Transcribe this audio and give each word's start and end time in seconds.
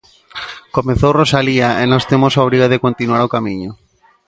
Comezou 0.75 1.11
Rosalía 1.21 1.69
e 1.81 1.83
nós 1.91 2.03
temos 2.11 2.33
obriga 2.43 2.67
de 2.73 2.81
continuar 2.85 3.21
o 3.23 3.31
camiño. 3.35 3.71